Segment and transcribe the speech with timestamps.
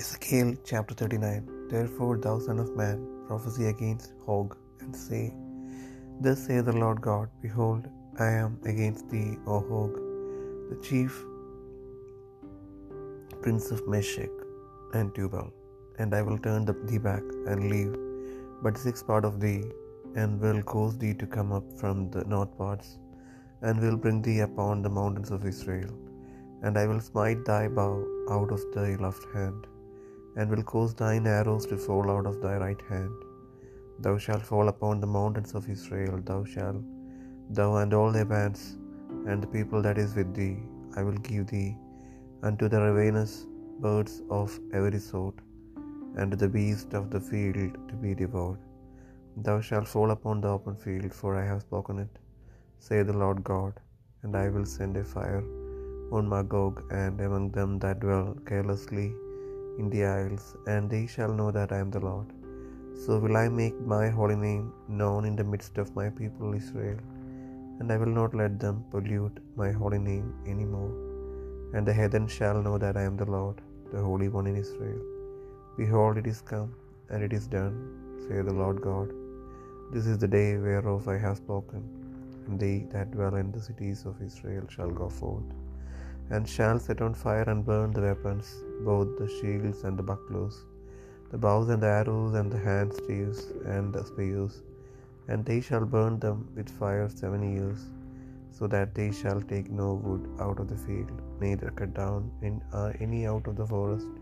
[0.00, 2.96] Ezekiel chapter 39 Therefore, thou son of man,
[3.26, 5.24] prophesy against Gog, and say,
[6.24, 7.84] Thus saith the Lord God, Behold,
[8.26, 9.92] I am against thee, O Gog,
[10.70, 11.12] the chief
[13.42, 14.34] prince of Meshech
[14.98, 15.50] and Tubal,
[15.98, 17.94] and I will turn thee back, and leave
[18.64, 19.62] but six part of thee,
[20.22, 22.88] and will cause thee to come up from the north parts,
[23.62, 25.94] and will bring thee upon the mountains of Israel.
[26.64, 27.94] And I will smite thy bow
[28.36, 29.62] out of thy left hand,
[30.36, 33.14] and will cause thine arrows to fall out of thy right hand.
[34.04, 36.82] Thou shalt fall upon the mountains of Israel, thou shalt,
[37.58, 38.62] thou and all thy bands,
[39.28, 40.56] and the people that is with thee,
[40.98, 41.70] I will give thee
[42.48, 43.34] unto the ravenous
[43.84, 45.38] birds of every sort,
[46.16, 48.62] and to the beast of the field to be devoured.
[49.46, 52.14] Thou shalt fall upon the open field, for I have spoken it,
[52.86, 53.74] say the Lord God,
[54.22, 55.44] and I will send a fire
[56.16, 59.08] on Magog and among them that dwell carelessly
[59.80, 62.28] in the isles, and they shall know that I am the Lord.
[63.02, 64.66] So will I make my holy name
[65.00, 67.00] known in the midst of my people Israel,
[67.78, 70.94] and I will not let them pollute my holy name any more.
[71.74, 73.58] And the heathen shall know that I am the Lord,
[73.94, 75.02] the Holy One in Israel.
[75.80, 76.70] Behold, it is come,
[77.10, 77.76] and it is done,
[78.24, 79.10] saith the Lord God.
[79.94, 81.82] This is the day whereof I have spoken,
[82.46, 85.50] and they that dwell in the cities of Israel shall go forth
[86.30, 88.46] and shall set on fire and burn the weapons,
[88.80, 90.56] both the shields and the bucklers,
[91.30, 93.40] the bows and the arrows, and the hand staves
[93.74, 94.62] and the spears,
[95.28, 97.82] and they shall burn them with fire seven years,
[98.56, 101.12] so that they shall take no wood out of the field,
[101.44, 104.12] neither cut down in, uh, any out of the forest,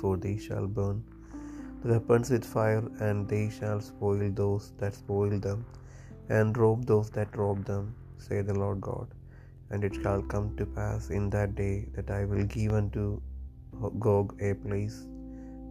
[0.00, 0.98] for they shall burn
[1.82, 5.60] the weapons with fire, and they shall spoil those that spoil them,
[6.38, 7.84] and rob those that rob them,
[8.26, 9.08] say the Lord God.
[9.70, 13.20] And it shall come to pass in that day that I will give unto
[13.98, 15.06] Gog a place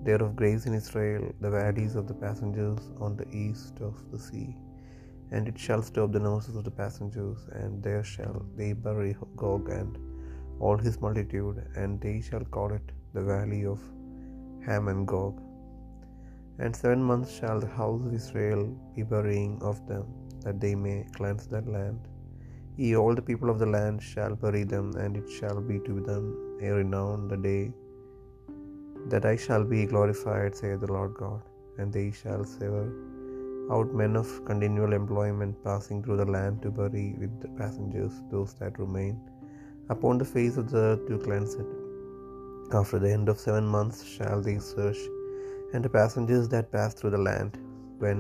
[0.04, 4.19] there of graves in Israel, the valleys of the passengers on the east of the
[4.19, 4.56] sea.
[5.31, 9.69] And it shall stop the noses of the passengers, and there shall they bury Gog
[9.69, 9.98] and
[10.59, 13.80] all his multitude, and they shall call it the valley of
[14.68, 15.42] Hamongog.
[16.59, 18.64] And seven months shall the house of Israel
[18.96, 20.06] be burying of them,
[20.44, 22.00] that they may cleanse that land.
[22.84, 25.96] Ye all the people of the land shall bury them, and it shall be to
[26.09, 26.24] them
[26.68, 27.63] a renown the day
[29.12, 31.41] that I shall be glorified, saith the Lord God.
[31.78, 32.86] And they shall sever
[33.75, 38.53] out men of continual employment passing through the land to bury with the passengers those
[38.59, 39.16] that remain
[39.96, 41.69] upon the face of the earth to cleanse it.
[42.80, 45.02] After the end of seven months shall they search,
[45.74, 47.57] and the passengers that pass through the land,
[48.03, 48.19] when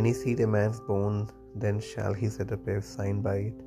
[0.00, 1.28] any see a man's bone,
[1.64, 3.58] then shall he set up a sign by it,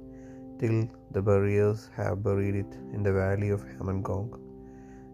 [0.59, 0.77] till
[1.15, 4.31] the buriers have buried it in the valley of Hamongog.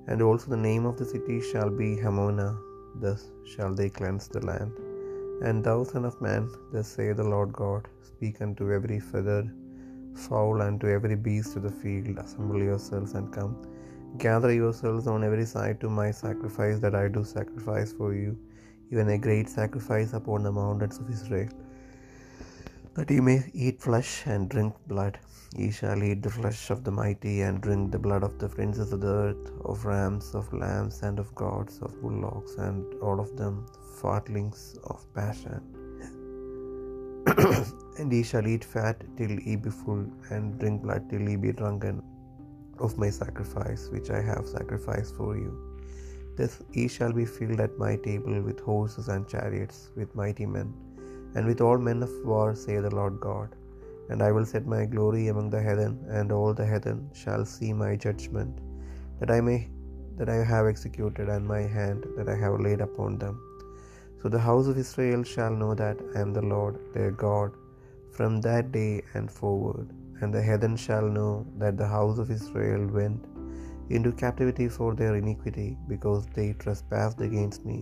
[0.10, 2.54] And also the name of the city shall be Hamonah,
[3.04, 3.22] thus
[3.52, 4.74] shall they cleanse the land.
[5.48, 6.44] And thou, son of man,
[6.74, 9.50] thus saith the Lord God, speak unto every feathered
[10.26, 13.56] fowl and to every beast of the field, assemble yourselves and come.
[14.18, 18.32] Gather yourselves on every side to my sacrifice that I do sacrifice for you,
[18.92, 21.50] even a great sacrifice upon the mountains of Israel
[22.98, 25.20] that ye may eat flesh and drink blood.
[25.56, 28.92] Ye shall eat the flesh of the mighty and drink the blood of the princes
[28.92, 33.38] of the earth, of rams, of lambs, and of goats, of bullocks, and all of
[33.38, 33.68] them
[34.02, 35.62] fatlings of Bashan.
[38.00, 41.52] and ye shall eat fat till ye be full, and drink blood till ye be
[41.52, 42.02] drunken
[42.80, 45.54] of my sacrifice, which I have sacrificed for you.
[46.36, 50.74] Thus ye shall be filled at my table with horses and chariots, with mighty men
[51.38, 53.50] and with all men of war, say the Lord God.
[54.10, 57.72] And I will set my glory among the heathen, and all the heathen shall see
[57.86, 58.54] my judgment,
[59.20, 59.60] that I may
[60.20, 63.36] that I have executed, and my hand that I have laid upon them.
[64.20, 67.52] So the house of Israel shall know that I am the Lord their God
[68.16, 69.88] from that day and forward.
[70.20, 73.22] And the heathen shall know that the house of Israel went
[73.96, 77.80] into captivity for their iniquity, because they trespassed against me.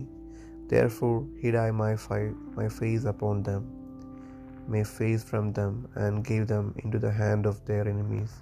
[0.74, 3.64] Therefore hid I my, fi- my face upon them,
[4.74, 5.74] my face from them,
[6.04, 8.32] and gave them into the hand of their enemies.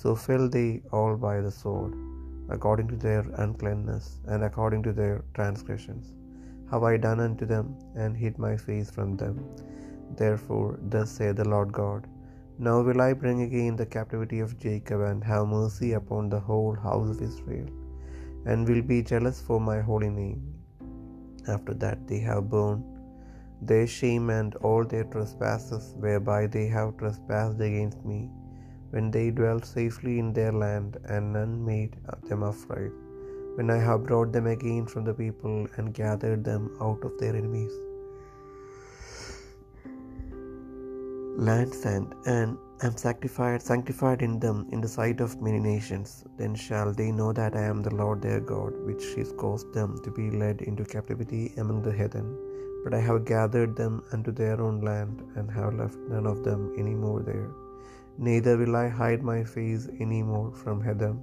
[0.00, 1.92] So fell they all by the sword,
[2.54, 6.06] according to their uncleanness, and according to their transgressions.
[6.72, 7.66] Have I done unto them,
[8.02, 9.36] and hid my face from them.
[10.22, 12.02] Therefore, thus saith the Lord God
[12.66, 16.76] Now will I bring again the captivity of Jacob, and have mercy upon the whole
[16.88, 17.68] house of Israel,
[18.50, 20.42] and will be jealous for my holy name.
[21.48, 22.84] After that they have borne
[23.60, 28.30] their shame and all their trespasses whereby they have trespassed against me,
[28.90, 31.96] when they dwelt safely in their land, and none made
[32.28, 32.92] them afraid.
[33.56, 37.36] when I have brought them again from the people and gathered them out of their
[37.36, 37.74] enemies.
[41.46, 42.50] Lands and and
[42.86, 46.10] am sanctified, sanctified in them in the sight of many nations.
[46.40, 49.90] Then shall they know that I am the Lord their God, which has caused them
[50.04, 52.28] to be led into captivity among the heathen.
[52.84, 56.62] But I have gathered them unto their own land, and have left none of them
[56.82, 57.50] any more there.
[58.28, 61.16] Neither will I hide my face any more from heathen.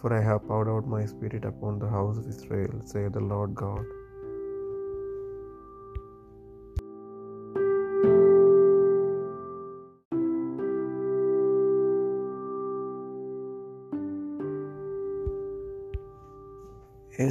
[0.00, 3.52] For I have poured out my spirit upon the house of Israel, saith the Lord
[3.66, 3.84] God.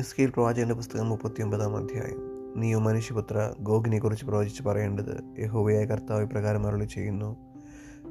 [0.04, 2.20] എസ്കേൽ പ്രവാചകന്റെ പുസ്തകം മുപ്പത്തിയൊമ്പതാം അധ്യായം.
[2.60, 7.36] നീയോ മനുഷ്യപുത്ര ഗോഗിനെ കുറിച്ച് പ്രവചിച്ച് പറയേണ്ടത് യഹോവയായ കർത്താവ് പ്രകാരം അരുളി ചെയ്യുന്നു.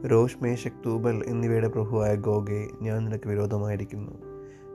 [0.06, 4.12] രോഷ് മേശക് തൂബൽ എന്നിവയുടെ പ്രഭുവായ ഗോഗെ ഞാൻ നിനക്ക് വിരോധമായിരിക്കുന്നു.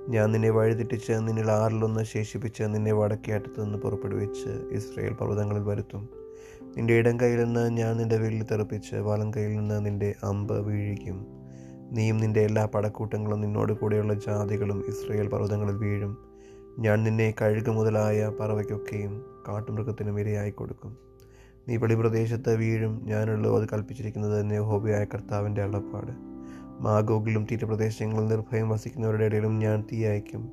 [0.09, 6.09] ഞാൻ നിന്നെ വഴിതെറ്റിച്ച് നിന്നിൽ ആറിലൊന്ന് ശേഷിപ്പിച്ച് നിന്നെ വടക്കേ അറ്റത്ത് നിന്ന് പുറപ്പെടുവിച്ച് ഇസ്രയേൽ പർവതങ്ങളിൽ വരുത്തും.
[6.77, 11.27] നിന്റെ ഇടം കയ്യിൽ നിന്ന് ഞാൻ നിന്റെ വില്ല് തെറിപ്പിച്ച് വലം കയ്യിൽ നിന്ന് നിന്റെ അമ്പ് വീഴിക്കും.
[11.91, 16.26] നീയും നിന്റെ എല്ലാ പടക്കൂട്ടങ്ങളും നിന്നോട് കൂടെയുള്ള ജാതികളും ഇസ്രയേൽ പർവതങ്ങളിൽ വീഴും.
[16.79, 20.97] ഞാൻ നിന്നെ കഴുകു മുതലായ പറവയ്ക്കൊക്കെയും കാട്ടുമൃഗത്തിനും ഇരയായി കൊടുക്കും.
[21.68, 26.12] നീ വെളിപ്രദേശത്ത് വീഴും ഞാനുള്ളൂ അത് കൽപ്പിച്ചിരിക്കുന്നത് തന്നെ ഹോബിയായ കർത്താവിന്റെ അള്ളപ്പാട്.
[26.79, 30.50] മാഗോഗിലും തീരപ്രദേശങ്ങളിൽ നിർഭയം വസിക്കുന്നവരുടെ ഇടയിലും ഞാൻ തീ അയക്കും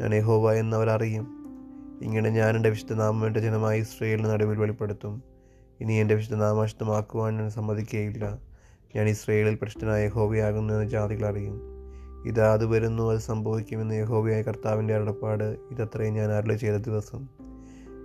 [0.00, 1.44] ഞാൻ യഹോവ എന്നവരറിയും.
[2.02, 5.22] ഇങ്ങനെ ഞാൻ എന്റെ വിശുദ്ധനാമം എന്റെ ജനമായി ഇസ്രയേലിന് നടുവിൽ വെളിപ്പെടുത്തും.
[5.80, 8.38] ഇനി എന്റെ വിശുദ്ധനാമം അശുദ്ധമാക്കുവാൻ ഞാൻ സമ്മതിക്കുകയില്ല.
[8.96, 11.73] ഞാൻ ഇസ്രയേലിൽ പ്രശ്നനായ യഹോവയാകുന്നു എന്ന് ജാതികൾ അറിയും.
[12.24, 15.44] ഇതാ അത് വരുന്നു അത് സംഭവിക്കുമെന്ന് യഹോവയായ കർത്താവിന്റെ അരുളപ്പാട്.
[15.70, 17.28] ഇതത്രയും ഞാൻ അരുളി ചെയ്ത ദിവസം.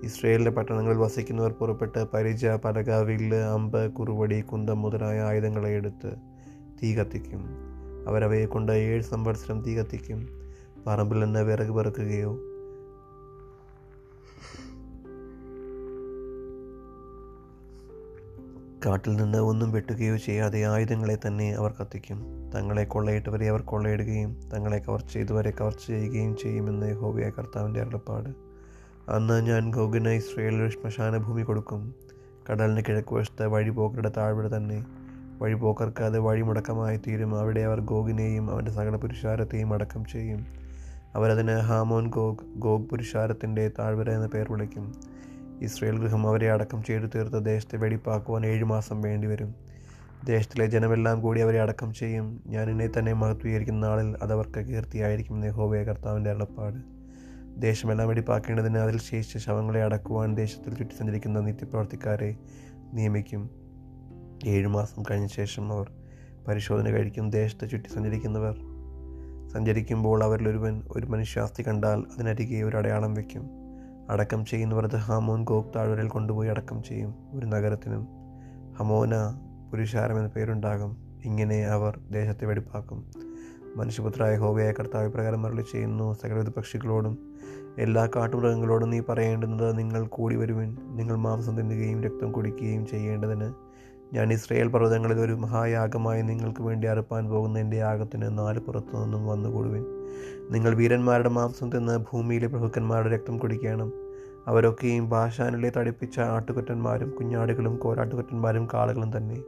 [0.03, 6.15] ഇസ്രയേലിന്റെ പട്ടണങ്ങളിൽ വസിക്കുന്നവർ പുറപ്പെട്ട് പരിച പലക വില്ല് അമ്പ് കുറുവടി കുന്തം മുതലായ ആയുധങ്ങളെ എടുത്ത്
[6.83, 7.45] തീ കത്തിക്കും.
[8.07, 10.27] അവരവയെ കൊണ്ട് ഏഴ് സംവത്സരം തീ കത്തിക്കും.
[10.87, 12.39] പറമ്പിൽ നിന്ന് വിറക് പെറുക്കുകയോ
[18.85, 22.49] കാട്ടിൽ നിന്ന് ഒന്നും വെട്ടുകയോ ചെയ്യാതെ ആയുധങ്ങളെ തന്നെ അവർ കത്തിക്കും.
[22.55, 28.29] തങ്ങളെ കൊള്ളയിട്ടവരെ അവർ കൊള്ളയിടുകയും തങ്ങളെ കവർച്ച ചെയ്തവരെ കവർച്ച ചെയ്യുകയും ചെയ്യുമെന്ന് ഹോബിയ കർത്താവിന്റെ അരുളപ്പാട്.
[29.09, 31.95] അന്ന് ഞാൻ ഗോഗിന് ഇസ്രയേലിൽ ശ്മശാന ഭൂമി കൊടുക്കും.
[32.51, 34.85] കടലിന് കിഴക്ക് വശത്ത് വഴിപോക്കരുടെ താഴ്വര തന്നെ.
[35.41, 37.39] വഴിപോക്കർക്ക് അത് വഴിമുടക്കമായി തീരും.
[37.39, 40.45] അവിടെ അവർ ഗോഗിനെയും അവന്റെ സകല പുരുഷാരത്തെയും അടക്കം ചെയ്യും.
[41.15, 45.18] അവരതിന് ഹാമോൻ ഗോഗ് ഗോഗ് പുരുഷാരത്തിന്റെ താഴ്വര എന്ന പേർ വിളിക്കും.
[45.61, 49.55] ഇസ്രയേൽ ഗൃഹം അവരെ അടക്കം ചെയ്തു തീർത്ത് ദേശത്തെ വെടിപ്പാക്കുവാൻ ഏഴു മാസം വേണ്ടിവരും.
[50.23, 52.43] ദേശത്തിലെ ജനമെല്ലാം കൂടി അവരെ അടക്കം ചെയ്യും.
[52.47, 56.99] ഞാൻ എന്നെ തന്നെ മഹത്വീകരിക്കുന്ന നാളിൽ അതവർക്ക് കീർത്തിയായിരിക്കും യഹോവയ കർത്താവിന്റെ അളപ്പാട്
[57.61, 62.35] ദേശമെല്ലാം വെടിപ്പാക്കേണ്ടതിന് അതിൽ ശേഷിച്ച ശവങ്ങളെ അടക്കുവാൻ ദേശത്തിൽ ചുറ്റി സഞ്ചരിക്കുന്ന നിത്യപ്രവർത്തിക്കാരെ
[62.93, 63.49] നിയമിക്കും.
[64.45, 65.91] ഏഴു മാസം കഴിഞ്ഞ ശേഷം അവർ
[66.47, 67.29] പരിശോധന കഴിക്കും.
[67.29, 68.55] ദേശത്ത് ചുറ്റി സഞ്ചരിക്കുന്നവർ
[69.53, 73.68] സഞ്ചരിക്കുമ്പോൾ അവരിലൊരുവൻ ഒരു മനുഷ്യാസ്തി കണ്ടാൽ അതിനരികെ ഒരു അടയാളം വയ്ക്കും.
[74.09, 77.15] അടക്കം ചെയ്യുന്നവർ പറഞ്ഞത് ഹമോൻ ഗോഗ് താഴ്വരയിൽ കൊണ്ടുപോയി അടക്കം ചെയ്യും.
[77.33, 78.07] ഒരു നഗരത്തിനും
[78.79, 79.09] ഹമോന
[79.71, 80.97] പുരുഷാരം എന്ന പേരുണ്ടാകും.
[81.25, 83.03] ഇങ്ങനെ അവർ ദേശത്തെ വെടിപ്പാക്കും.
[83.75, 87.17] മനുഷ്യപുത്രായ ഹോവയായ കർത്താവ് പ്രകാരം മരളി ചെയ്യുന്നു സകലവിധ പക്ഷികളോടും
[87.77, 90.77] എല്ലാ കാട്ടുമൃഗങ്ങളോടും നീ പറയേണ്ടുന്നത് നിങ്ങൾ കൂടി വരുവിൻ.
[90.87, 93.53] നിങ്ങൾ മാംസം തിന്നുകയും രക്തം കുടിക്കുകയും ചെയ്യേണ്ടതിന്
[94.13, 99.85] ഞാൻ ഇസ്രയേൽ പർവതങ്ങളിൽ ഒരു മഹായാഗമായി നിങ്ങൾക്ക് വേണ്ടി അറുപ്പാൻ പോകുന്ന എന്റെ യാഗത്തിന് നാല് പുറത്തു നിന്നും വന്നുകൂടുവിൻ.
[100.49, 103.93] നിങ്ങൾ വീരന്മാരുടെ മാംസം തിന്ന് ഭൂമിയിലെ പ്രഭുക്കന്മാരുടെ രക്തം കുടിക്കണം.
[104.49, 109.41] അവരൊക്കെയും ഭാഷാനിലെ തടിപ്പിച്ച ആട്ടുകൊറ്റന്മാരും കുഞ്ഞാടുകളും കോരാട്ടുകുറ്റന്മാരും കാളുകളും തന്നെ.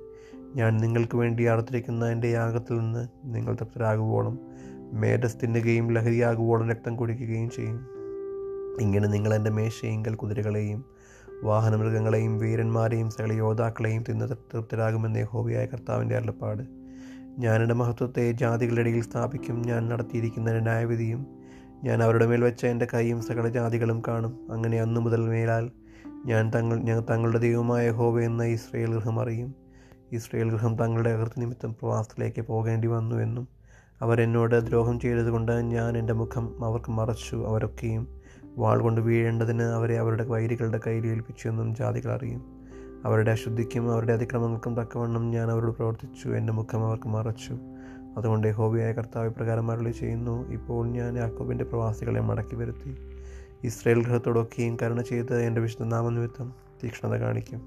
[0.55, 4.39] ഞാൻ നിങ്ങൾക്ക് വേണ്ടി അറുത്തിരിക്കുന്ന എന്റെ യാഗത്തിൽ നിന്ന് നിങ്ങൾ തൃപ്തരാകുവോളം
[4.93, 7.87] മേധസ് തിന്നുകയും ലഹരിയാകുവോളം രക്തം കുടിക്കുകയും ചെയ്യും.
[8.81, 10.85] ഇങ്ങനെ നിങ്ങൾ എന്റെ മേശയെങ്കിൽ കുതിരകളെയും
[11.43, 16.63] വാഹനമൃഗങ്ങളെയും വീരന്മാരെയും സകല യോദ്ധാക്കളെയും തിന്ന് തൃപ്തരാകുമെന്ന് ഹോബിയായ കർത്താവിന്റെ അരുളപ്പാട്.
[17.39, 19.61] ഞാനെന്റെ മഹത്വത്തെ ജാതികളുടെ ഇടയിൽ സ്ഥാപിക്കും.
[19.61, 21.40] ഞാൻ നടത്തിയിരിക്കുന്ന ന്യായവിധിയും
[21.83, 24.51] ഞാൻ അവരുടെ മേൽ വെച്ച എന്റെ കൈയും സകല ജാതികളും കാണും.
[24.51, 25.71] അങ്ങനെ അന്നു മുതൽ മേലാൽ
[26.25, 29.55] ഞാൻ തങ്ങൾ ഞാൻ തങ്ങളുടെ ദൈവമായ ഹോവ എന്ന ഇസ്രയേൽ ഗൃഹം അറിയും.
[30.11, 33.47] ഇസ്രയേൽ ഗൃഹം തങ്ങളുടെ അകൃത്യ നിമിത്തം പ്രവാസത്തിലേക്ക് പോകേണ്ടി വന്നു എന്നും
[34.01, 38.21] അവരെന്നോട് ദ്രോഹം ചെയ്തതുകൊണ്ട് ഞാൻ എന്റെ മുഖം അവർക്ക് മറച്ചു അവരൊക്കെയും.
[38.57, 42.60] വാൾ കൊണ്ട് വീഴേണ്ടതിന് അവരെ അവരുടെ വൈരികളുടെ കയ്യിൽ ഏൽപ്പിച്ചു എന്നും ജാതികൾ അറിയും.
[43.05, 46.29] അവരുടെ അശുദ്ധിക്കും അവരുടെ അതിക്രമങ്ങൾക്കും തക്കവണ്ണം ഞാൻ അവരോട് പ്രവർത്തിച്ചു.
[46.29, 47.57] എന്റെ മുഖം അവർക്ക് മറച്ചു.
[48.17, 50.49] അതുകൊണ്ട് ഹോബിയായ കർത്താവ് പ്രകാരം അരുളി ചെയ്യുന്നു.
[50.49, 52.97] ഇപ്പോൾ ഞാൻ യാക്കോബിന്റെ പ്രവാസികളെ മടക്കി വരുത്തി.
[53.63, 56.53] ഇസ്രയേൽ ഗൃഹത്തോടൊക്കെയും കരുണ ചെയ്ത് എന്റെ വിശുദ്ധ നാമനിമിത്തം
[56.83, 57.61] തീക്ഷ്ണത കാണിക്കും.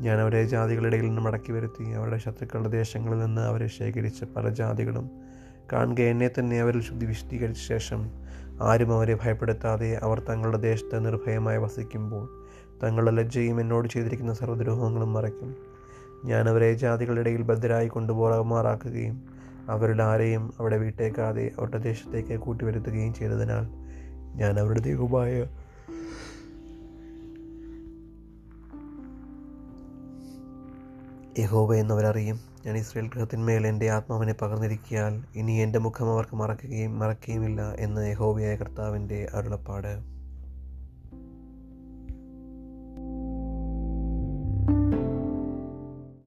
[0.00, 1.90] ഞാൻ അവരെ ജാതികളുടെ ഇടയിൽ നിന്ന് മടക്കി വരുത്തി.
[1.90, 5.10] അവരുടെ ശത്രുക്കളുടെ ദേശങ്ങളിൽ നിന്ന് അവരെ ശേഖരിച്ച പല ജാതികളും.
[5.72, 8.10] കാണുക എന്നെ തന്നെ അവരിൽ ശുദ്ധി വിശദീകരിച്ച ശേഷം
[8.62, 12.43] ആരും അവരെ ഭയപ്പെടുത്താതെ അവർ തങ്ങളുടെ ദേശത്ത് നിർഭയമായി വസിക്കുമ്പോൾ
[12.84, 15.56] തങ്ങളുടെ ലജ്ജയും എന്നോട് ചെയ്തിരിക്കുന്ന സർവദ്രോഹങ്ങളും മറയ്ക്കും.
[16.24, 19.22] ഞാൻ അവരെ ജാതികളുടെ ഇടയിൽ ഭദ്രായി കൊണ്ടുപോകുമാറാക്കുകയും
[19.68, 23.66] അവരിൽ ആരെയും അവിടെ വീട്ടേക്കാതെ അവരുടെ ദേശത്തേക്ക് കൂട്ടിവരുത്തുകയും ചെയ്തതിനാൽ
[24.36, 25.46] ഞാൻ അവരുടെ ദൈവമായ
[31.38, 32.40] യഹോവ എന്നവരറിയും.
[32.66, 39.28] ഞാൻ ഇസ്രയേൽ ഗൃഹത്തിന്മേൽ എന്റെ ആത്മാവിനെ പകർന്നിരിക്കിയാൽ ഇനി എന്റെ മുഖം അവർക്ക് മറക്കുകയും മറക്കുകയുമില്ല എന്ന് യഹോവയായ കർത്താവിന്റെ
[39.34, 40.13] അരുളപ്പാട്.